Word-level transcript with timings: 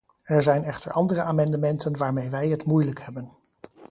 Er 0.23 0.41
zijn 0.41 0.63
echter 0.63 0.91
andere 0.91 1.21
amendementen 1.21 1.97
waarmee 1.97 2.29
wij 2.29 2.47
het 2.47 2.65
moeilijk 2.65 2.99
hebben. 3.03 3.31